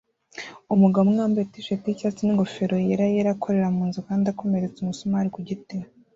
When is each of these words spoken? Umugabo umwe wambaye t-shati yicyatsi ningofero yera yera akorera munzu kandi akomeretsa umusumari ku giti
Umugabo 0.73 1.03
umwe 1.07 1.21
wambaye 1.23 1.45
t-shati 1.53 1.85
yicyatsi 1.89 2.21
ningofero 2.25 2.75
yera 2.87 3.05
yera 3.13 3.29
akorera 3.35 3.75
munzu 3.77 3.99
kandi 4.07 4.25
akomeretsa 4.27 4.77
umusumari 4.81 5.29
ku 5.35 5.41
giti 5.47 5.77